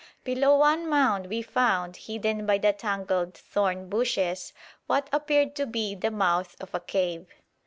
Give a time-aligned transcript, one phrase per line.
[0.23, 4.51] Below one mound we found, hidden by the tangled thorn bushes,
[4.87, 7.27] what appeared to be the mouth of a cave.